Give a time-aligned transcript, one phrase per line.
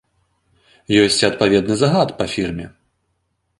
[1.01, 2.69] Ёсць і адпаведны загад па фірме.